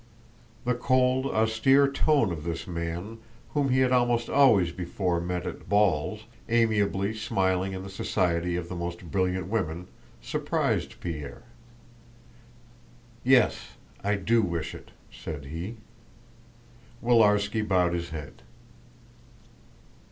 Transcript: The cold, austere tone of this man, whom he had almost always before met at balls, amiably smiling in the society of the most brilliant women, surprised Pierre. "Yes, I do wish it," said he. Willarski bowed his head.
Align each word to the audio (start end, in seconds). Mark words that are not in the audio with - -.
The 0.65 0.73
cold, 0.73 1.27
austere 1.27 1.87
tone 1.87 2.31
of 2.31 2.43
this 2.43 2.65
man, 2.65 3.19
whom 3.49 3.69
he 3.69 3.81
had 3.81 3.91
almost 3.91 4.31
always 4.31 4.71
before 4.71 5.21
met 5.21 5.45
at 5.45 5.69
balls, 5.69 6.23
amiably 6.49 7.13
smiling 7.13 7.73
in 7.73 7.83
the 7.83 7.89
society 7.91 8.55
of 8.55 8.67
the 8.67 8.75
most 8.75 9.11
brilliant 9.11 9.45
women, 9.45 9.89
surprised 10.19 10.99
Pierre. 11.01 11.43
"Yes, 13.23 13.77
I 14.03 14.15
do 14.15 14.41
wish 14.41 14.73
it," 14.73 14.89
said 15.11 15.45
he. 15.45 15.77
Willarski 17.03 17.61
bowed 17.61 17.93
his 17.93 18.09
head. 18.09 18.41